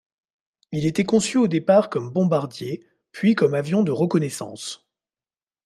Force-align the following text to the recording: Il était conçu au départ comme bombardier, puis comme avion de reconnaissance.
Il 0.71 0.87
était 0.87 1.03
conçu 1.03 1.37
au 1.37 1.47
départ 1.47 1.91
comme 1.91 2.09
bombardier, 2.09 2.83
puis 3.11 3.35
comme 3.35 3.53
avion 3.53 3.83
de 3.83 3.91
reconnaissance. 3.91 4.89